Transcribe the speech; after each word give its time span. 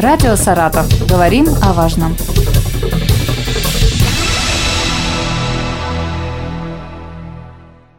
Радио 0.00 0.34
«Саратов». 0.34 0.86
Говорим 1.06 1.46
о 1.60 1.74
важном. 1.74 2.16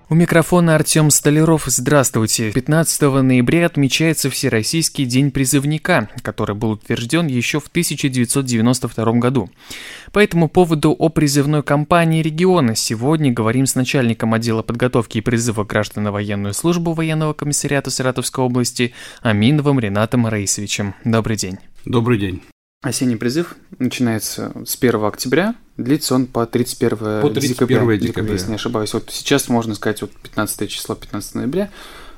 У 0.10 0.16
микрофона 0.16 0.74
Артем 0.74 1.12
Столяров. 1.12 1.66
Здравствуйте. 1.68 2.52
15 2.52 3.02
ноября 3.22 3.68
отмечается 3.68 4.32
Всероссийский 4.32 5.06
день 5.06 5.30
призывника, 5.30 6.10
который 6.24 6.56
был 6.56 6.72
утвержден 6.72 7.28
еще 7.28 7.60
в 7.60 7.68
1992 7.68 9.12
году. 9.20 9.52
По 10.12 10.18
этому 10.18 10.50
поводу 10.50 10.96
о 10.98 11.10
призывной 11.10 11.62
кампании 11.62 12.24
региона 12.24 12.76
сегодня 12.76 13.32
говорим 13.32 13.68
с 13.68 13.76
начальником 13.76 14.34
отдела 14.34 14.64
подготовки 14.64 15.20
и 15.20 15.22
призыва 15.22 15.66
граждан 15.66 16.06
на 16.06 16.12
военную 16.12 16.56
службу 16.56 16.94
военного 16.94 17.34
комиссариата 17.34 17.92
Саратовской 17.92 18.44
области 18.44 18.94
Аминовым 19.22 19.80
Ренатом 19.80 20.26
Раисовичем. 20.26 20.96
Добрый 21.06 21.38
день. 21.38 21.60
Добрый 21.86 22.20
день. 22.20 22.44
Осенний 22.84 23.16
призыв 23.16 23.56
начинается 23.80 24.54
с 24.66 24.78
1 24.80 25.04
октября, 25.04 25.56
длится 25.78 26.14
он 26.14 26.28
по 26.28 26.46
31, 26.46 27.22
по 27.22 27.30
31 27.30 27.50
декабря, 27.50 27.98
декабря, 27.98 28.34
если 28.34 28.50
не 28.50 28.56
ошибаюсь. 28.56 28.94
Вот 28.94 29.10
сейчас 29.12 29.50
можно 29.50 29.74
сказать, 29.74 30.02
вот 30.02 30.12
15 30.12 30.70
число, 30.70 30.96
15 30.96 31.36
ноября, 31.36 31.72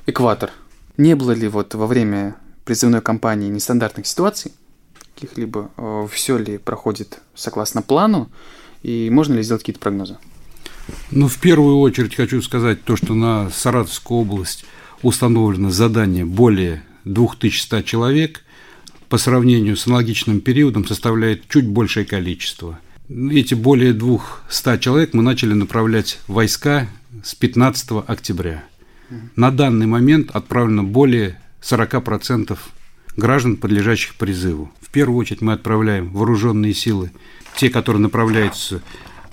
экватор. 0.05 0.52
Не 0.97 1.15
было 1.15 1.31
ли 1.31 1.47
вот 1.47 1.75
во 1.75 1.88
время 1.88 2.35
призывной 2.65 3.02
кампании 3.02 3.49
нестандартных 3.49 4.05
ситуаций, 4.05 4.52
каких-либо, 5.15 5.71
э, 5.77 6.07
все 6.11 6.38
ли 6.38 6.57
проходит 6.57 7.19
согласно 7.33 7.81
плану, 7.81 8.30
и 8.83 9.09
можно 9.09 9.35
ли 9.35 9.43
сделать 9.43 9.63
какие-то 9.63 9.80
прогнозы? 9.80 10.17
Ну, 11.11 11.30
в 11.30 11.38
первую 11.38 11.80
очередь 11.80 12.16
хочу 12.16 12.41
сказать 12.41 12.83
то, 12.83 12.97
что 12.97 13.13
на 13.13 13.49
Саратовскую 13.49 14.21
область 14.21 14.66
установлено 15.02 15.71
задание 15.71 16.25
более 16.25 16.83
2100 17.05 17.81
человек– 17.83 18.43
по 19.13 19.20
сравнению 19.20 19.77
с 19.77 19.85
аналогичным 19.85 20.41
периодом 20.41 20.88
составляет 20.88 21.48
чуть 21.48 21.67
большее 21.67 22.03
количество. 22.03 22.80
Эти 23.08 23.53
более 23.53 23.94
200 23.94 24.80
человек 24.80 25.14
мы 25.14 25.22
начали 25.22 25.53
направлять 25.53 26.20
войска 26.25 26.89
с 27.23 27.36
15 27.36 27.92
октября. 28.08 28.64
На 29.36 29.52
данный 29.52 29.86
момент 29.86 30.31
отправлено 30.31 30.83
более 30.83 31.39
40% 31.61 32.58
граждан, 33.16 33.58
подлежащих 33.58 34.16
призыву. 34.16 34.72
В 34.81 34.89
первую 34.89 35.20
очередь 35.20 35.42
мы 35.42 35.53
отправляем 35.53 36.09
вооруженные 36.11 36.73
силы, 36.73 37.11
те, 37.55 37.70
которые 37.70 38.02
направляются 38.02 38.81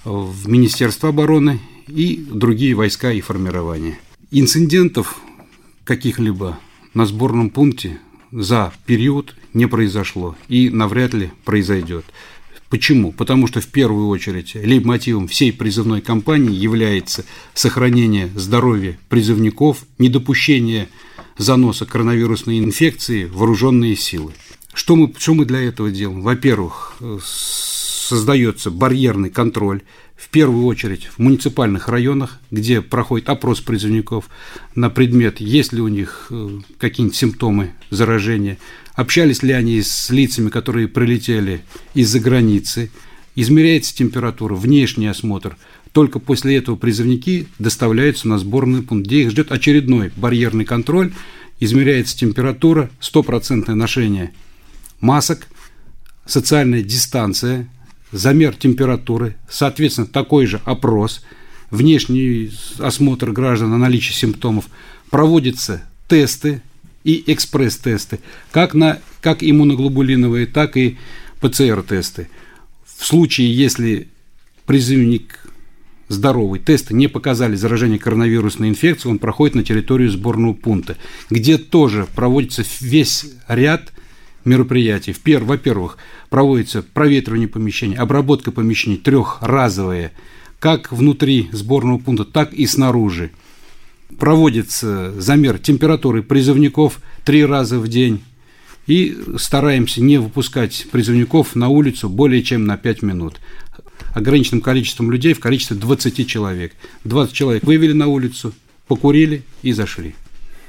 в 0.05 0.47
Министерство 0.47 1.09
обороны 1.09 1.59
и 1.87 2.23
другие 2.31 2.75
войска 2.75 3.13
и 3.13 3.23
формирования. 3.23 3.99
Инцидентов 4.31 5.23
каких-либо 5.85 6.59
на 6.93 7.07
сборном 7.07 7.49
пункте 7.49 7.99
за 8.31 8.75
период 8.85 9.35
не 9.55 9.67
произошло 9.67 10.37
и 10.49 10.69
навряд 10.71 11.15
ли 11.15 11.31
произойдет. 11.45 12.05
Почему? 12.69 13.11
Потому 13.11 13.49
что 13.49 13.61
в 13.61 13.67
первую 13.67 14.07
очередь 14.09 14.55
лейтмотивом 14.55 15.27
всей 15.27 15.53
призывной 15.53 16.01
кампании 16.01 16.55
является 16.55 17.25
сохранение 17.53 18.31
здоровья 18.37 18.97
призывников, 19.09 19.85
недопущение 19.99 20.89
заноса 21.37 21.85
коронавирусной 21.85 22.61
инфекции 22.61 23.25
вооруженные 23.25 23.97
силы. 23.97 24.33
Что 24.73 24.95
мы, 24.95 25.13
что 25.19 25.35
мы 25.35 25.47
для 25.47 25.61
этого 25.61 25.91
делаем? 25.91 26.23
Во-первых, 26.23 26.97
создается 27.25 28.71
барьерный 28.71 29.31
контроль 29.31 29.83
в 30.21 30.29
первую 30.29 30.67
очередь 30.67 31.07
в 31.07 31.19
муниципальных 31.19 31.89
районах, 31.89 32.39
где 32.51 32.83
проходит 32.83 33.31
опрос 33.31 33.61
призывников 33.61 34.29
на 34.75 34.91
предмет, 34.91 35.41
есть 35.41 35.73
ли 35.73 35.81
у 35.81 35.89
них 35.89 36.27
э, 36.31 36.61
какие-нибудь 36.79 37.17
симптомы 37.17 37.71
заражения, 37.89 38.59
общались 38.95 39.43
ли 39.43 39.53
они 39.55 39.81
с 39.81 40.11
лицами, 40.11 40.51
которые 40.51 40.89
прилетели 40.89 41.63
из-за 41.95 42.21
границы, 42.21 42.91
измеряется 43.35 43.97
температура, 43.97 44.55
внешний 44.55 45.07
осмотр. 45.07 45.57
Только 45.93 46.19
после 46.19 46.57
этого 46.57 46.77
призывники 46.77 47.49
доставляются 47.59 48.29
на 48.29 48.39
сборный 48.39 48.83
пункт, 48.83 49.07
где 49.07 49.23
их 49.23 49.31
ждет 49.31 49.51
очередной 49.51 50.13
барьерный 50.15 50.67
контроль, 50.67 51.15
измеряется 51.61 52.17
температура, 52.17 52.91
стопроцентное 53.01 53.75
ношение 53.75 54.33
масок, 55.01 55.49
социальная 56.27 56.83
дистанция– 56.83 57.71
замер 58.13 58.55
температуры, 58.55 59.37
соответственно, 59.49 60.07
такой 60.07 60.47
же 60.47 60.61
опрос, 60.65 61.23
внешний 61.71 62.53
осмотр 62.79 63.31
граждан 63.33 63.71
на 63.71 63.79
наличие 63.79 64.15
симптомов, 64.15 64.67
проводятся 65.11 65.83
тесты 66.09 66.63
и 67.05 67.23
экспресс-тесты, 67.27 68.21
как, 68.51 68.75
на, 68.75 68.99
как 69.21 69.43
иммуноглобулиновые, 69.43 70.47
так 70.47 70.77
и 70.77 70.99
ПЦР-тесты. 71.41 72.29
В 72.85 73.07
случае, 73.07 73.55
если 73.55 74.09
призывник 74.67 75.47
здоровый, 76.09 76.61
тесты 76.61 76.93
не 76.93 77.09
показали 77.09 77.55
заражение 77.55 77.99
коронавирусной 77.99 78.69
инфекцией, 78.69 79.13
он 79.13 79.19
проходит 79.19 79.55
на 79.55 79.65
территорию 79.65 80.11
сборного 80.11 80.53
пункта, 80.53 80.97
где 81.31 81.57
тоже 81.57 82.07
проводится 82.15 82.65
весь 82.81 83.27
ряд 83.49 83.93
мероприятий. 84.45 85.15
Во-первых, 85.41 85.97
проводится 86.29 86.83
проветривание 86.83 87.49
помещений, 87.49 87.97
обработка 87.97 88.51
помещений 88.51 88.97
трехразовая, 88.97 90.13
как 90.59 90.93
внутри 90.93 91.49
сборного 91.53 91.99
пункта, 91.99 92.25
так 92.25 92.53
и 92.53 92.67
снаружи. 92.67 93.31
Проводится 94.19 95.13
замер 95.21 95.59
температуры 95.59 96.23
призывников 96.23 97.01
три 97.25 97.45
раза 97.45 97.79
в 97.79 97.89
день. 97.89 98.23
И 98.87 99.17
стараемся 99.37 100.03
не 100.03 100.19
выпускать 100.19 100.87
призывников 100.91 101.55
на 101.55 101.69
улицу 101.69 102.09
более 102.09 102.43
чем 102.43 102.65
на 102.65 102.77
5 102.77 103.03
минут. 103.03 103.41
Ограниченным 104.15 104.63
количеством 104.63 105.13
людей 105.13 105.33
в 105.33 105.41
количестве 105.41 105.77
20 105.77 106.27
человек. 106.27 106.73
20 107.05 107.33
человек 107.33 107.63
вывели 107.63 107.93
на 107.93 108.09
улицу, 108.09 108.53
покурили 108.89 109.45
и 109.63 109.73
зашли. 109.73 110.17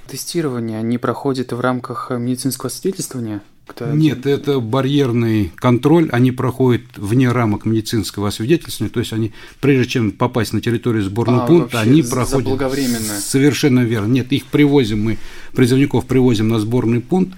Тестирование 0.07 0.83
не 0.83 0.97
проходит 0.97 1.51
в 1.51 1.59
рамках 1.59 2.11
медицинского 2.11 2.69
свидетельствования? 2.69 3.41
Кто 3.67 3.91
Нет, 3.91 4.25
это 4.25 4.59
барьерный 4.59 5.51
контроль, 5.55 6.09
они 6.11 6.31
проходят 6.31 6.81
вне 6.97 7.31
рамок 7.31 7.65
медицинского 7.65 8.27
освидетельствования, 8.27 8.91
то 8.91 8.99
есть 8.99 9.13
они, 9.13 9.31
прежде 9.61 9.89
чем 9.89 10.11
попасть 10.11 10.51
на 10.51 10.61
территорию 10.61 11.03
сборного 11.03 11.43
а, 11.43 11.47
пункта, 11.47 11.79
они 11.79 12.01
проходят... 12.01 12.43
Заблаговременно. 12.43 13.19
Совершенно 13.19 13.81
верно. 13.81 14.11
Нет, 14.11 14.31
их 14.33 14.45
привозим 14.47 15.03
мы, 15.03 15.17
призывников 15.53 16.05
привозим 16.05 16.49
на 16.49 16.59
сборный 16.59 16.99
пункт, 16.99 17.37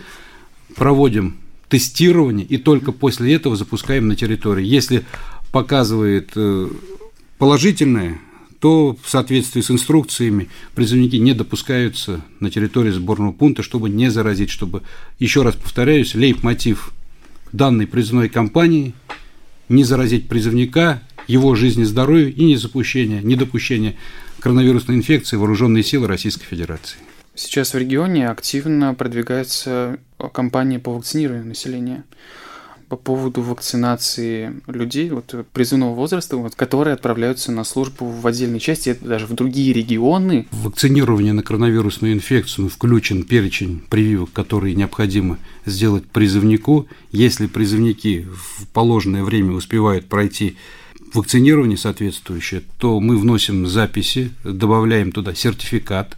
проводим 0.75 1.37
тестирование 1.69 2.45
и 2.45 2.57
только 2.57 2.91
после 2.91 3.33
этого 3.33 3.55
запускаем 3.55 4.07
на 4.07 4.15
территорию. 4.15 4.65
Если 4.65 5.05
показывает 5.51 6.31
э, 6.35 6.67
положительное 7.37 8.19
то 8.63 8.97
в 9.03 9.09
соответствии 9.09 9.59
с 9.59 9.69
инструкциями 9.69 10.47
призывники 10.73 11.17
не 11.17 11.33
допускаются 11.33 12.21
на 12.39 12.49
территорию 12.49 12.93
сборного 12.93 13.33
пункта, 13.33 13.61
чтобы 13.61 13.89
не 13.89 14.09
заразить, 14.09 14.49
чтобы, 14.49 14.83
еще 15.19 15.41
раз 15.41 15.55
повторяюсь, 15.55 16.15
лейб-мотив 16.15 16.93
данной 17.51 17.87
призывной 17.87 18.29
кампании 18.29 18.93
не 19.67 19.83
заразить 19.83 20.29
призывника, 20.29 21.01
его 21.27 21.55
жизни 21.55 21.83
здоровью 21.83 22.33
и 22.33 22.41
недопущение, 22.45 23.21
недопущение 23.21 23.97
коронавирусной 24.39 24.95
инфекции 24.95 25.35
вооруженные 25.35 25.83
силы 25.83 26.07
Российской 26.07 26.45
Федерации. 26.45 26.99
Сейчас 27.35 27.73
в 27.73 27.77
регионе 27.77 28.29
активно 28.29 28.93
продвигается 28.93 29.97
кампания 30.31 30.79
по 30.79 30.93
вакцинированию 30.93 31.47
населения 31.47 32.05
по 32.93 32.97
поводу 32.97 33.41
вакцинации 33.41 34.61
людей 34.67 35.09
вот, 35.09 35.33
призывного 35.51 35.95
возраста, 35.95 36.37
вот, 36.37 36.53
которые 36.53 36.93
отправляются 36.93 37.51
на 37.51 37.63
службу 37.63 38.05
в 38.05 38.27
отдельной 38.27 38.59
части, 38.59 38.95
даже 39.01 39.25
в 39.25 39.33
другие 39.33 39.73
регионы. 39.73 40.45
Вакцинирование 40.51 41.33
на 41.33 41.41
коронавирусную 41.41 42.13
инфекцию 42.13 42.69
включен 42.69 43.23
перечень 43.23 43.81
прививок, 43.89 44.31
которые 44.31 44.75
необходимо 44.75 45.39
сделать 45.65 46.05
призывнику. 46.05 46.87
Если 47.11 47.47
призывники 47.47 48.27
в 48.31 48.67
положенное 48.67 49.23
время 49.23 49.53
успевают 49.53 50.05
пройти 50.05 50.55
вакцинирование 51.15 51.79
соответствующее, 51.79 52.61
то 52.77 52.99
мы 52.99 53.17
вносим 53.17 53.65
записи, 53.65 54.29
добавляем 54.43 55.11
туда 55.11 55.33
сертификат 55.33 56.15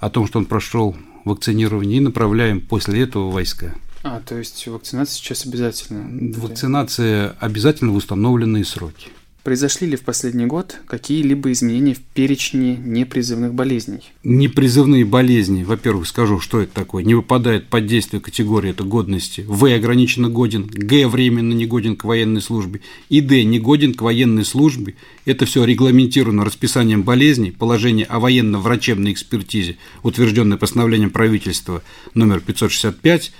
о 0.00 0.08
том, 0.08 0.26
что 0.26 0.38
он 0.38 0.46
прошел 0.46 0.96
вакцинирование 1.26 1.98
и 1.98 2.00
направляем 2.00 2.62
после 2.62 3.02
этого 3.02 3.30
войска. 3.30 3.74
А, 4.06 4.20
то 4.20 4.36
есть 4.36 4.66
вакцинация 4.68 5.16
сейчас 5.16 5.46
обязательно? 5.46 6.32
Вакцинация 6.38 7.36
обязательно 7.40 7.90
в 7.90 7.96
установленные 7.96 8.64
сроки. 8.64 9.08
Произошли 9.42 9.86
ли 9.86 9.96
в 9.96 10.02
последний 10.02 10.46
год 10.46 10.76
какие-либо 10.86 11.52
изменения 11.52 11.94
в 11.94 12.00
перечне 12.00 12.76
непризывных 12.76 13.54
болезней? 13.54 14.00
Непризывные 14.24 15.04
болезни, 15.04 15.62
во-первых, 15.62 16.08
скажу, 16.08 16.40
что 16.40 16.60
это 16.60 16.72
такое, 16.72 17.04
не 17.04 17.14
выпадает 17.14 17.68
под 17.68 17.86
действие 17.86 18.20
категории 18.20 18.70
это 18.70 18.82
годности. 18.82 19.44
В 19.46 19.72
ограниченно 19.72 20.28
годен, 20.28 20.66
Г 20.66 21.06
временно 21.06 21.52
не 21.52 21.66
годен 21.66 21.94
к 21.94 22.02
военной 22.04 22.42
службе 22.42 22.80
и 23.08 23.20
Д 23.20 23.44
не 23.44 23.60
годен 23.60 23.94
к 23.94 24.02
военной 24.02 24.44
службе. 24.44 24.96
Это 25.24 25.46
все 25.46 25.64
регламентировано 25.64 26.44
расписанием 26.44 27.04
болезней, 27.04 27.52
положение 27.52 28.06
о 28.06 28.18
военно-врачебной 28.18 29.12
экспертизе, 29.12 29.78
утвержденное 30.02 30.58
постановлением 30.58 31.10
правительства 31.10 31.82
номер 32.14 32.40
565 32.40 33.32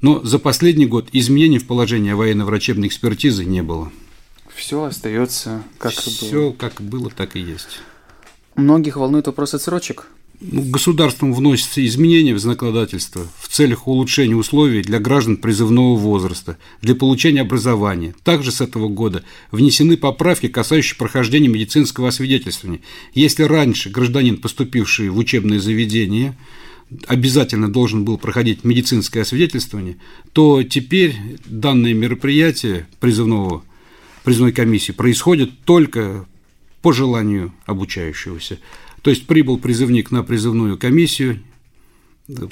Но 0.00 0.22
за 0.24 0.38
последний 0.38 0.86
год 0.86 1.08
изменений 1.12 1.58
в 1.58 1.66
положении 1.66 2.12
военно-врачебной 2.12 2.88
экспертизы 2.88 3.44
не 3.44 3.62
было. 3.62 3.92
Все 4.54 4.84
остается 4.84 5.62
как 5.78 5.92
Все, 5.92 6.10
и 6.10 6.14
было. 6.14 6.28
Все 6.28 6.52
как 6.52 6.80
было, 6.80 7.10
так 7.10 7.36
и 7.36 7.40
есть. 7.40 7.80
Многих 8.56 8.96
волнует 8.96 9.26
вопрос 9.26 9.54
отсрочек. 9.54 10.06
Ну, 10.42 10.62
государством 10.62 11.34
вносятся 11.34 11.84
изменения 11.84 12.32
в 12.32 12.38
законодательство 12.38 13.26
в 13.38 13.48
целях 13.48 13.86
улучшения 13.86 14.34
условий 14.34 14.80
для 14.80 14.98
граждан 14.98 15.36
призывного 15.36 15.98
возраста, 15.98 16.56
для 16.80 16.94
получения 16.94 17.42
образования. 17.42 18.14
Также 18.24 18.50
с 18.50 18.62
этого 18.62 18.88
года 18.88 19.22
внесены 19.52 19.98
поправки, 19.98 20.48
касающиеся 20.48 20.96
прохождения 20.96 21.48
медицинского 21.48 22.08
освидетельствования. 22.08 22.80
Если 23.12 23.42
раньше 23.42 23.90
гражданин, 23.90 24.38
поступивший 24.38 25.10
в 25.10 25.18
учебное 25.18 25.60
заведение, 25.60 26.34
обязательно 27.06 27.70
должен 27.70 28.04
был 28.04 28.18
проходить 28.18 28.64
медицинское 28.64 29.20
освидетельствование, 29.20 29.96
то 30.32 30.62
теперь 30.62 31.16
данное 31.46 31.94
мероприятие 31.94 32.86
призывного, 32.98 33.62
призывной 34.24 34.52
комиссии 34.52 34.92
происходит 34.92 35.50
только 35.64 36.26
по 36.82 36.92
желанию 36.92 37.52
обучающегося. 37.66 38.58
То 39.02 39.10
есть 39.10 39.26
прибыл 39.26 39.58
призывник 39.58 40.10
на 40.10 40.22
призывную 40.22 40.76
комиссию, 40.78 41.40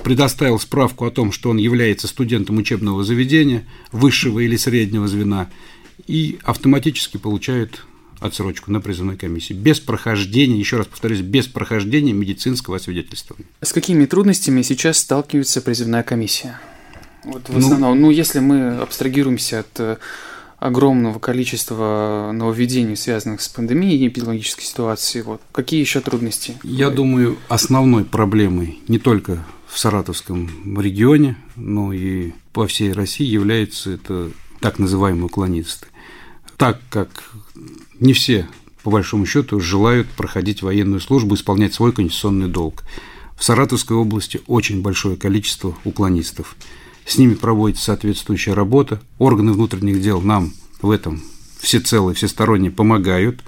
предоставил 0.02 0.58
справку 0.58 1.04
о 1.04 1.10
том, 1.10 1.32
что 1.32 1.50
он 1.50 1.56
является 1.58 2.08
студентом 2.08 2.58
учебного 2.58 3.04
заведения, 3.04 3.66
высшего 3.92 4.40
или 4.40 4.56
среднего 4.56 5.06
звена, 5.08 5.50
и 6.06 6.38
автоматически 6.42 7.16
получает 7.16 7.84
отсрочку 8.20 8.70
на 8.70 8.80
призывной 8.80 9.16
комиссии, 9.16 9.52
без 9.52 9.80
прохождения, 9.80 10.58
еще 10.58 10.76
раз 10.76 10.86
повторюсь, 10.86 11.20
без 11.20 11.46
прохождения 11.46 12.12
медицинского 12.12 12.76
освидетельствования. 12.76 13.46
С 13.60 13.72
какими 13.72 14.06
трудностями 14.06 14.62
сейчас 14.62 14.98
сталкивается 14.98 15.60
призывная 15.60 16.02
комиссия? 16.02 16.60
Вот 17.24 17.48
в 17.48 17.56
основном, 17.56 18.00
ну, 18.00 18.06
ну 18.06 18.10
если 18.10 18.40
мы 18.40 18.76
абстрагируемся 18.76 19.60
от 19.60 19.80
э, 19.80 19.96
огромного 20.58 21.18
количества 21.18 22.30
нововведений, 22.32 22.96
связанных 22.96 23.40
с 23.40 23.48
пандемией 23.48 23.98
и 23.98 24.08
эпидемиологической 24.08 24.64
ситуацией. 24.64 25.22
Вот. 25.22 25.40
Какие 25.52 25.80
еще 25.80 26.00
трудности? 26.00 26.56
Я 26.62 26.90
думаю, 26.90 27.38
основной 27.48 28.04
проблемой 28.04 28.80
не 28.88 28.98
только 28.98 29.44
в 29.68 29.78
Саратовском 29.78 30.80
регионе, 30.80 31.36
но 31.56 31.92
и 31.92 32.32
по 32.52 32.66
всей 32.66 32.92
России 32.92 33.26
является 33.26 33.90
это 33.90 34.30
так 34.60 34.78
называемые 34.78 35.26
уклонисты. 35.26 35.86
Так 36.58 36.80
как 36.90 37.08
не 37.98 38.12
все, 38.12 38.46
по 38.82 38.90
большому 38.90 39.24
счету, 39.24 39.58
желают 39.60 40.08
проходить 40.08 40.60
военную 40.60 41.00
службу, 41.00 41.34
исполнять 41.34 41.72
свой 41.72 41.92
конституционный 41.92 42.48
долг. 42.48 42.84
В 43.38 43.44
Саратовской 43.44 43.96
области 43.96 44.42
очень 44.46 44.82
большое 44.82 45.16
количество 45.16 45.74
уклонистов– 45.84 46.54
с 47.08 47.16
ними 47.16 47.32
проводится 47.32 47.84
соответствующая 47.86 48.52
работа. 48.52 49.00
Органы 49.18 49.52
внутренних 49.52 50.02
дел 50.02 50.20
нам 50.20 50.52
в 50.82 50.90
этом 50.90 51.22
всецело 51.58 52.10
и 52.10 52.14
всесторонне 52.14 52.70
помогают. 52.70 53.40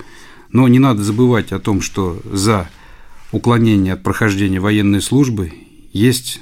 Но 0.51 0.67
не 0.67 0.79
надо 0.79 1.05
забывать 1.05 1.53
о 1.53 1.59
том, 1.59 1.83
что 1.83 2.19
за 2.25 2.71
уклонение 3.33 3.93
от 3.93 4.03
прохождения 4.03 4.61
военной 4.61 5.03
службы 5.03 5.53
есть 5.93 6.41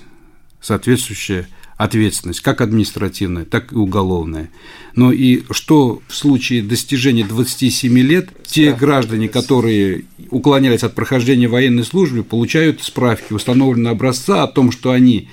соответствующая 0.60 1.48
ответственность, 1.78 2.40
как 2.40 2.60
административная, 2.60 3.44
так 3.44 3.72
и 3.72 3.76
уголовная. 3.76 4.50
Но 4.94 5.12
и 5.12 5.42
что 5.50 6.02
в 6.08 6.14
случае 6.14 6.62
достижения 6.62 7.24
27 7.24 7.98
лет, 8.00 8.28
те 8.44 8.72
граждане, 8.72 9.28
которые 9.28 10.04
уклонялись 10.30 10.82
от 10.82 10.94
прохождения 10.94 11.48
военной 11.48 11.84
службы, 11.84 12.24
получают 12.24 12.82
справки 12.82 13.32
установленного 13.32 13.94
образца 13.94 14.42
о 14.42 14.48
том, 14.48 14.72
что 14.72 14.90
они 14.90 15.28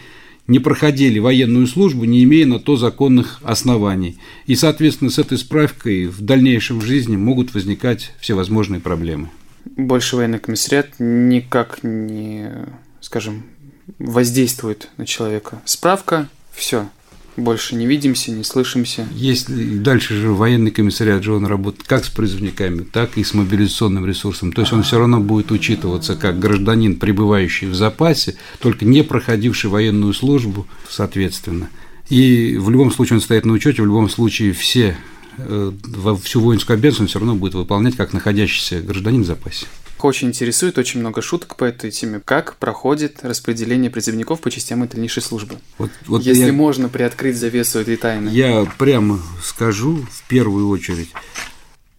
не 0.48 0.60
проходили 0.60 1.18
военную 1.18 1.66
службу, 1.66 2.06
не 2.06 2.24
имея 2.24 2.46
на 2.46 2.60
то 2.60 2.78
законных 2.78 3.40
оснований. 3.42 4.20
И, 4.46 4.56
соответственно, 4.56 5.10
с 5.10 5.18
этой 5.18 5.40
справкой 5.40 6.06
в 6.06 6.22
дальнейшем 6.22 6.80
в 6.80 6.86
жизни 6.86 7.16
могут 7.16 7.56
возникать 7.56 8.14
всевозможные 8.20 8.80
проблемы. 8.80 9.32
Больше 9.76 10.16
военный 10.16 10.38
комиссариат 10.38 10.92
никак 11.00 11.80
не, 11.82 12.52
скажем, 13.02 13.46
воздействует 13.98 14.90
на 14.98 15.08
человека. 15.08 15.62
Справка, 15.66 16.30
все, 16.56 16.88
больше 17.38 17.76
не 17.76 17.86
видимся, 17.86 18.32
не 18.32 18.44
слышимся. 18.44 19.08
Если 19.14 19.78
дальше 19.78 20.16
же 20.16 20.30
военный 20.30 20.72
комиссариат 20.72 21.24
же 21.24 21.34
он 21.34 21.46
работает 21.46 21.88
как 21.88 22.06
с 22.06 22.10
призывниками, 22.10 22.84
так 22.84 23.18
и 23.18 23.24
с 23.24 23.34
мобилизационным 23.34 24.06
ресурсом. 24.06 24.54
То 24.54 24.62
есть 24.62 24.74
он 24.74 24.84
все 24.84 25.00
равно 25.00 25.20
будет 25.20 25.52
учитываться 25.52 26.16
как 26.16 26.40
гражданин, 26.40 26.96
пребывающий 26.96 27.68
в 27.68 27.76
запасе, 27.76 28.36
только 28.60 28.86
не 28.86 29.04
проходивший 29.04 29.70
военную 29.70 30.14
службу, 30.14 30.66
соответственно. 30.90 31.70
И 32.10 32.56
в 32.58 32.70
любом 32.70 32.92
случае 32.92 33.18
он 33.18 33.22
стоит 33.22 33.46
на 33.46 33.54
учете, 33.54 33.82
в 33.82 33.86
любом 33.86 34.10
случае 34.10 34.54
все 34.54 34.96
э, 35.38 35.72
всю 36.24 36.40
воинскую 36.40 36.76
обязанность 36.76 37.02
он 37.02 37.08
все 37.08 37.20
равно 37.20 37.36
будет 37.36 37.56
выполнять 37.56 37.96
как 37.96 38.14
находящийся 38.14 38.82
гражданин 38.82 39.24
в 39.24 39.26
запасе 39.26 39.66
очень 40.06 40.30
интересует, 40.30 40.78
очень 40.78 41.00
много 41.00 41.22
шуток 41.22 41.56
по 41.56 41.66
этой 41.66 41.92
теме. 41.92 42.22
Как 42.24 42.58
проходит 42.58 43.20
распределение 43.24 43.90
призывников 43.90 44.40
по 44.42 44.50
частям 44.50 44.84
и 44.84 44.88
дальнейшей 44.88 45.22
службы? 45.22 45.58
Вот, 45.78 45.92
вот 46.06 46.24
Если 46.24 46.46
я, 46.46 46.54
можно 46.54 46.90
приоткрыть 46.90 47.38
завесу 47.38 47.80
этой 47.80 47.98
тайны. 47.98 48.30
Я 48.30 48.66
прямо 48.78 49.20
скажу 49.44 50.06
в 50.10 50.28
первую 50.28 50.70
очередь, 50.70 51.10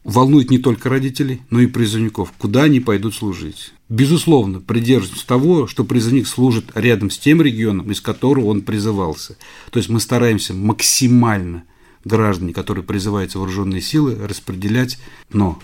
волнует 0.05 0.51
не 0.51 0.59
только 0.59 0.89
родителей, 0.89 1.43
но 1.51 1.61
и 1.61 1.67
призывников, 1.67 2.33
куда 2.39 2.65
они 2.65 2.81
пойдут 2.81 3.15
служить. 3.15 3.73
Безусловно, 3.89 4.61
придерживаться 4.61 5.27
того, 5.27 5.67
что 5.67 5.85
призывник 5.85 6.27
служит 6.27 6.67
рядом 6.75 7.11
с 7.11 7.19
тем 7.19 7.41
регионом, 7.41 7.91
из 7.93 8.01
которого 8.01 8.47
он 8.47 8.63
призывался. 8.63 9.37
То 9.71 9.79
есть 9.79 9.89
мы 9.89 10.01
стараемся 10.01 10.55
максимально 10.55 11.65
граждане, 12.05 12.53
которые 12.53 12.85
призываются 12.85 13.39
в 13.39 13.41
вооруженные 13.43 13.81
силы, 13.81 14.17
распределять, 14.27 14.99
но 15.33 15.61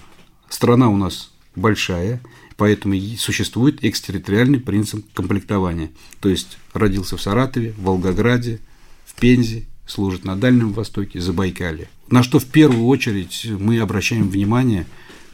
страна 0.48 0.88
у 0.88 0.96
нас 0.96 1.31
большая, 1.54 2.20
поэтому 2.56 2.94
существует 3.18 3.84
экстерриториальный 3.84 4.60
принцип 4.60 5.04
комплектования. 5.14 5.90
То 6.20 6.28
есть 6.28 6.58
родился 6.72 7.16
в 7.16 7.22
Саратове, 7.22 7.72
в 7.72 7.82
Волгограде, 7.82 8.60
в 9.04 9.14
Пензе, 9.14 9.64
служит 9.86 10.24
на 10.24 10.36
Дальнем 10.36 10.72
Востоке, 10.72 11.20
Забайкалье. 11.20 11.88
На 12.08 12.22
что 12.22 12.38
в 12.38 12.46
первую 12.46 12.86
очередь 12.86 13.46
мы 13.58 13.78
обращаем 13.78 14.28
внимание 14.28 14.86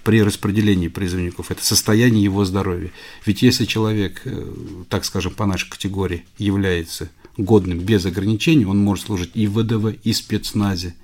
при 0.05 0.23
распределении 0.23 0.89
призывников, 0.89 1.51
это 1.51 1.65
состояние 1.65 2.25
его 2.25 2.45
здоровья. 2.45 2.91
Ведь 3.27 3.43
если 3.43 3.67
человек, 3.67 4.23
э, 4.25 4.55
так 4.89 5.05
скажем, 5.05 5.35
по 5.35 5.45
нашей 5.45 5.69
категории 5.69 6.25
является 6.39 7.11
годным 7.37 7.81
без 7.81 8.07
ограничений, 8.07 8.65
он 8.65 8.79
может 8.79 9.07
служить 9.07 9.33
и 9.35 9.47
в 9.47 9.59
ВДВ, 9.59 9.99
и 10.03 10.13
в 10.13 10.17
спецназе. 10.17 10.95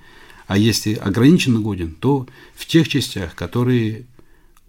А 0.47 0.57
если 0.57 0.93
ограниченно 0.93 1.59
годен, 1.59 1.95
то 1.99 2.27
в 2.55 2.65
тех 2.65 2.87
частях, 2.87 3.35
которые 3.35 4.05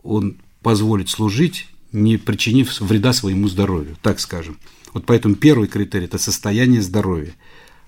он 0.07 0.37
позволит 0.63 1.09
служить, 1.09 1.67
не 1.93 2.17
причинив 2.17 2.81
вреда 2.81 3.13
своему 3.13 3.49
здоровью, 3.49 3.97
так 4.03 4.21
скажем. 4.21 4.59
Вот 4.93 5.05
поэтому 5.07 5.35
первый 5.35 5.69
критерий– 5.69 6.05
это 6.07 6.19
состояние 6.19 6.83
здоровья. 6.83 7.35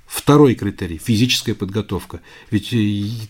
Второй 0.06 0.54
критерий– 0.54 0.98
физическая 1.04 1.54
подготовка. 1.54 2.20
Ведь 2.50 2.74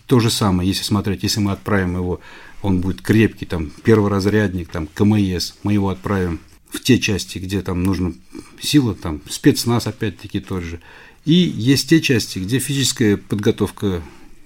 то 0.05 0.19
же 0.19 0.29
самое, 0.29 0.67
если 0.67 0.83
смотреть, 0.83 1.23
если 1.23 1.39
мы 1.39 1.51
отправим 1.51 1.95
его, 1.95 2.21
он 2.61 2.81
будет 2.81 3.01
крепкий, 3.01 3.45
там, 3.45 3.71
перворазрядник, 3.83 4.69
там, 4.69 4.87
КМС, 4.87 5.53
мы 5.63 5.73
его 5.73 5.89
отправим 5.89 6.39
в 6.69 6.81
те 6.81 6.99
части, 6.99 7.37
где 7.37 7.61
там 7.61 7.83
нужна 7.83 8.13
сила, 8.61 8.95
там, 8.95 9.21
спецназ 9.29 9.87
опять-таки 9.87 10.39
тот 10.39 10.63
же. 10.63 10.79
И 11.25 11.33
есть 11.33 11.89
те 11.89 12.01
части, 12.01 12.39
где 12.39 12.59
физическая 12.59 13.17
подготовка 13.17 14.01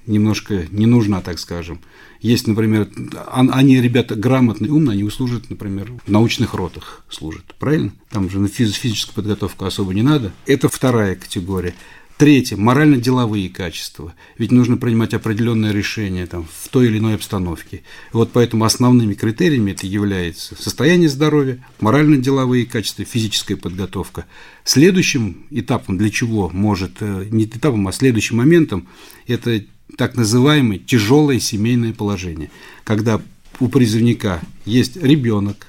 немножко 0.06 0.68
не 0.72 0.86
нужна, 0.86 1.22
так 1.22 1.40
скажем. 1.40 1.80
Есть, 2.22 2.48
например, 2.48 2.90
они, 3.26 3.82
ребята, 3.82 4.16
грамотные, 4.16 4.72
умные, 4.72 4.94
они 4.94 5.10
служат, 5.10 5.50
например, 5.50 5.92
в 6.06 6.10
научных 6.10 6.54
ротах 6.54 7.04
служат, 7.10 7.56
правильно? 7.60 7.92
Там 8.10 8.30
же 8.30 8.40
на 8.40 8.48
физическую 8.48 9.16
подготовку 9.16 9.66
особо 9.66 9.94
не 9.94 10.04
надо. 10.04 10.32
Это 10.46 10.70
вторая 10.70 11.16
категория. 11.16 11.74
Третье– 12.18 12.56
морально-деловые 12.58 13.50
качества. 13.50 14.14
Ведь 14.38 14.52
нужно 14.52 14.78
принимать 14.78 15.16
определенные 15.16 15.74
решения 15.74 16.28
там, 16.28 16.46
в 16.46 16.70
той 16.70 16.86
или 16.86 17.00
иной 17.00 17.16
обстановке. 17.16 17.82
Вот 18.12 18.32
поэтому 18.32 18.66
основными 18.66 19.16
критериями 19.16 19.72
это 19.72 19.88
является 19.88 20.56
состояние 20.56 21.10
здоровья, 21.10 21.66
морально-деловые 21.80 22.68
качества, 22.68 23.04
физическая 23.04 23.58
подготовка. 23.58 24.26
Следующим 24.64 25.48
этапом 25.50 25.98
для 25.98 26.12
чего 26.12 26.50
может, 26.54 26.98
э, 27.00 27.28
не 27.32 27.46
этапом, 27.46 27.88
а 27.88 27.92
следующим 27.92 28.38
моментом– 28.38 28.88
это 29.28 29.64
так 29.98 30.16
называемое 30.16 30.80
тяжелое 30.80 31.40
семейное 31.40 31.94
положение, 31.94 32.50
когда 32.84 33.22
у 33.60 33.68
призывника 33.68 34.42
есть 34.66 34.98
ребенок, 34.98 35.68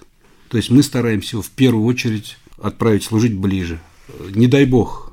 то 0.48 0.56
есть 0.56 0.70
мы 0.70 0.82
стараемся 0.82 1.36
его 1.36 1.42
в 1.42 1.50
первую 1.50 1.84
очередь 1.84 2.36
отправить 2.60 3.04
служить 3.04 3.34
ближе. 3.34 3.80
Не 4.34 4.46
дай 4.46 4.64
бог 4.64 5.12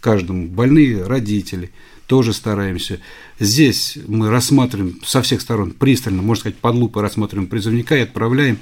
каждому 0.00 0.46
больные 0.46 1.02
родители, 1.02 1.72
тоже 2.06 2.32
стараемся. 2.32 3.00
Здесь 3.40 3.98
мы 4.06 4.30
рассматриваем 4.30 5.00
со 5.04 5.22
всех 5.22 5.40
сторон 5.40 5.72
пристально, 5.72 6.22
можно 6.22 6.40
сказать, 6.40 6.58
под 6.58 6.76
лупой 6.76 7.02
рассматриваем 7.02 7.48
призывника 7.48 7.96
и 7.96 8.02
отправляем 8.02 8.58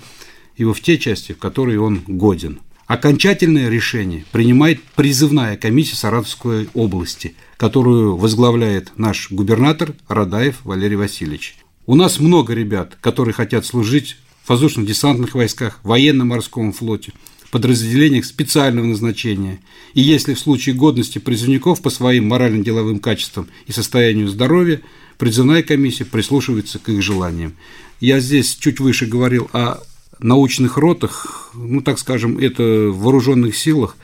его 0.57 0.73
в 0.73 0.81
те 0.81 0.99
части, 0.99 1.33
в 1.33 1.38
которые 1.38 1.81
он 1.81 2.00
годен. 2.07 2.61
Окончательное 2.87 3.71
решение 3.71 4.26
принимает 4.31 4.83
призывная 4.95 5.57
комиссия 5.57 5.97
Саратовской 5.97 6.69
области, 6.75 7.35
которую 7.57 8.17
возглавляет 8.17 8.93
наш 8.97 9.31
губернатор 9.31 9.95
Радаев 10.07 10.57
Валерий 10.64 10.97
Васильевич. 10.97 11.57
У 11.87 11.95
нас 11.95 12.21
много 12.21 12.53
ребят, 12.53 12.99
которые 13.00 13.33
хотят 13.33 13.64
служить 13.64 14.17
в 14.43 14.50
воздушно-десантных 14.50 15.35
войсках, 15.35 15.81
военно-морском 15.83 16.73
флоте, 16.73 17.12
подразделениях 17.55 18.25
специального 18.25 18.85
назначения. 18.85 19.61
И 19.95 20.00
если 20.00 20.35
в 20.35 20.41
случае 20.41 20.75
годности 20.75 21.21
призывников 21.21 21.83
по 21.83 21.88
своим 21.88 22.26
морально-деловым 22.26 22.99
качествам 22.99 23.47
и 23.69 23.73
состоянию 23.73 24.26
здоровья, 24.26 24.81
призывная 25.19 25.62
комиссия 25.62 26.05
прислушивается 26.05 26.81
к 26.81 26.88
их 26.88 27.00
желаниям. 27.00 27.55
Я 28.00 28.19
здесь 28.19 28.57
чуть 28.57 28.81
выше 28.81 29.07
говорил 29.07 29.49
о 29.53 29.79
научных 30.18 30.76
ротах, 30.76 31.50
ну, 31.54 31.80
так 31.80 31.99
скажем, 31.99 32.38
это 32.38 32.62
в 32.62 33.00
вооруженных 33.00 33.56
силах 33.56 33.97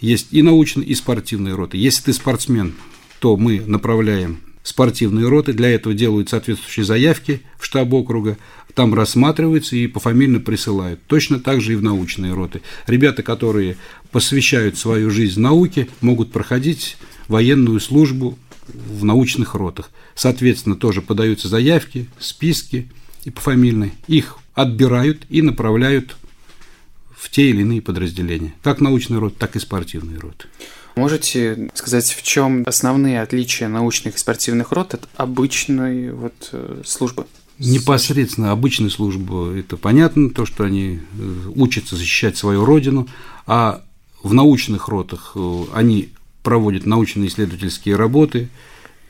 есть 0.00 0.28
и 0.32 0.42
научные, 0.42 0.86
и 0.86 0.94
спортивные 0.94 1.54
роты. 1.54 1.78
Если 1.78 2.04
ты 2.04 2.12
спортсмен, 2.12 2.74
то 3.18 3.36
мы 3.36 3.60
направляем 3.60 4.40
спортивные 4.62 5.28
роты, 5.28 5.52
для 5.52 5.70
этого 5.70 5.94
делают 5.94 6.28
соответствующие 6.28 6.84
заявки 6.84 7.40
в 7.58 7.64
штаб 7.64 7.92
округа, 7.92 8.36
там 8.74 8.92
рассматриваются 8.94 9.76
и 9.76 9.86
пофамильно 9.86 10.38
присылают. 10.40 11.00
Точно 11.06 11.40
так 11.40 11.60
же 11.60 11.72
и 11.72 11.76
в 11.76 11.82
научные 11.82 12.34
роты. 12.34 12.60
Ребята, 12.86 13.22
которые 13.22 13.76
посвящают 14.10 14.76
свою 14.76 15.10
жизнь 15.10 15.40
науке, 15.40 15.88
могут 16.00 16.32
проходить 16.32 16.98
военную 17.28 17.80
службу 17.80 18.38
в 18.68 19.04
научных 19.04 19.54
ротах. 19.54 19.90
Соответственно, 20.14 20.74
тоже 20.74 21.00
подаются 21.00 21.48
заявки, 21.48 22.06
списки 22.18 22.90
и 23.24 23.30
пофамильные. 23.30 23.92
Их 24.08 24.36
отбирают 24.56 25.26
и 25.28 25.42
направляют 25.42 26.16
в 27.14 27.30
те 27.30 27.50
или 27.50 27.60
иные 27.60 27.82
подразделения, 27.82 28.54
как 28.62 28.80
научный 28.80 29.18
род, 29.18 29.36
так 29.36 29.54
и 29.54 29.60
спортивный 29.60 30.18
род. 30.18 30.48
Можете 30.96 31.70
сказать, 31.74 32.10
в 32.10 32.22
чем 32.22 32.64
основные 32.66 33.20
отличия 33.20 33.68
научных 33.68 34.16
и 34.16 34.18
спортивных 34.18 34.72
рот 34.72 34.94
от 34.94 35.08
обычной 35.16 36.10
вот 36.10 36.48
э, 36.52 36.82
службы? 36.84 37.26
Непосредственно 37.58 38.50
обычной 38.50 38.90
службы 38.90 39.58
это 39.58 39.76
понятно, 39.76 40.30
то, 40.30 40.46
что 40.46 40.64
они 40.64 41.00
э, 41.00 41.50
учатся 41.54 41.96
защищать 41.96 42.38
свою 42.38 42.64
родину, 42.64 43.08
а 43.46 43.82
в 44.22 44.32
научных 44.32 44.88
ротах 44.88 45.32
э, 45.34 45.64
они 45.74 46.12
проводят 46.42 46.86
научно-исследовательские 46.86 47.96
работы 47.96 48.48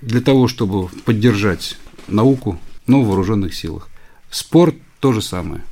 для 0.01 0.21
того, 0.21 0.49
чтобы 0.49 0.89
поддержать 1.05 1.79
науку, 2.09 2.59
но 2.89 3.03
в 3.03 3.07
вооруженных 3.07 3.55
силах. 3.55 3.89
Спорт 4.29 4.75
то 5.01 5.13
же 5.13 5.23
самое. 5.23 5.63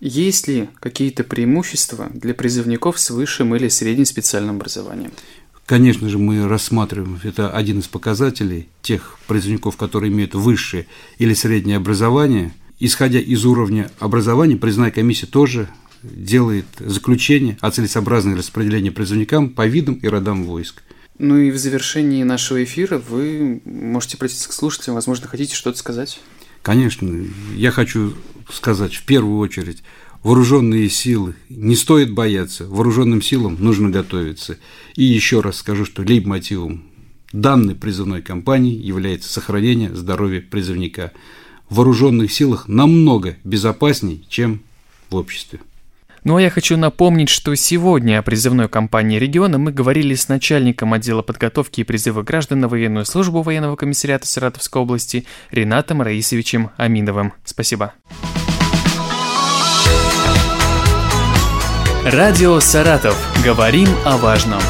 Есть 0.00 0.46
ли 0.46 0.68
какие-то 0.78 1.24
преимущества 1.24 2.08
для 2.12 2.32
призывников 2.32 3.00
с 3.00 3.10
высшим 3.10 3.54
или 3.56 3.68
средним 3.68 4.04
специальным 4.04 4.56
образованием? 4.56 5.10
Конечно 5.66 6.08
же, 6.08 6.18
мы 6.18 6.48
рассматриваем, 6.48 7.20
это 7.24 7.50
один 7.50 7.80
из 7.80 7.88
показателей 7.88 8.68
тех 8.80 9.18
призывников, 9.26 9.76
которые 9.76 10.10
имеют 10.10 10.34
высшее 10.34 10.86
или 11.18 11.34
среднее 11.34 11.76
образование. 11.76 12.54
Исходя 12.80 13.18
из 13.18 13.44
уровня 13.44 13.90
образования, 13.98 14.56
признанная 14.56 14.92
комиссия 14.92 15.26
тоже 15.26 15.68
делает 16.02 16.66
заключение 16.78 17.58
о 17.60 17.70
целесообразном 17.70 18.36
распределении 18.36 18.90
призывникам 18.90 19.50
по 19.50 19.66
видам 19.66 19.94
и 19.96 20.06
родам 20.06 20.44
войск. 20.44 20.82
Ну 21.18 21.36
и 21.36 21.50
в 21.50 21.58
завершении 21.58 22.22
нашего 22.22 22.62
эфира 22.62 22.98
вы 22.98 23.60
можете 23.64 24.16
обратиться 24.16 24.48
к 24.48 24.52
слушателям, 24.52 24.94
возможно, 24.94 25.26
хотите 25.26 25.56
что-то 25.56 25.76
сказать? 25.78 26.20
Конечно, 26.62 27.26
я 27.54 27.72
хочу 27.72 28.14
сказать 28.50 28.94
в 28.94 29.04
первую 29.04 29.38
очередь, 29.38 29.82
вооруженные 30.22 30.88
силы 30.88 31.34
не 31.48 31.76
стоит 31.76 32.12
бояться, 32.12 32.66
вооруженным 32.66 33.22
силам 33.22 33.56
нужно 33.60 33.90
готовиться. 33.90 34.58
И 34.94 35.04
еще 35.04 35.40
раз 35.40 35.58
скажу, 35.58 35.84
что 35.84 36.02
лейб-мотивом 36.02 36.84
данной 37.32 37.74
призывной 37.74 38.22
кампании 38.22 38.74
является 38.74 39.30
сохранение 39.30 39.94
здоровья 39.94 40.40
призывника. 40.40 41.12
В 41.68 41.76
вооруженных 41.76 42.32
силах 42.32 42.66
намного 42.68 43.36
безопасней, 43.44 44.24
чем 44.28 44.62
в 45.10 45.16
обществе. 45.16 45.60
Ну 46.28 46.36
а 46.36 46.42
я 46.42 46.50
хочу 46.50 46.76
напомнить, 46.76 47.30
что 47.30 47.54
сегодня 47.54 48.18
о 48.18 48.22
призывной 48.22 48.68
кампании 48.68 49.18
региона 49.18 49.56
мы 49.56 49.72
говорили 49.72 50.14
с 50.14 50.28
начальником 50.28 50.92
отдела 50.92 51.22
подготовки 51.22 51.80
и 51.80 51.84
призыва 51.84 52.20
граждан 52.20 52.60
на 52.60 52.68
военную 52.68 53.06
службу 53.06 53.40
военного 53.40 53.76
комиссариата 53.76 54.26
Саратовской 54.26 54.82
области 54.82 55.24
Ренатом 55.50 56.02
Раисовичем 56.02 56.68
Аминовым. 56.76 57.32
Спасибо. 57.46 57.94
Радио 62.04 62.60
«Саратов». 62.60 63.16
Говорим 63.42 63.88
о 64.04 64.18
важном. 64.18 64.60